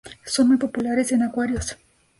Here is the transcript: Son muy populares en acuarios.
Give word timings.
Son 0.25 0.47
muy 0.47 0.57
populares 0.57 1.11
en 1.11 1.21
acuarios. 1.21 1.77